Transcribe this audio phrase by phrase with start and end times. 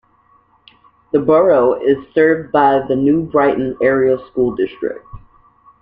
[1.11, 5.05] The borough is served by the New Brighton Area School District.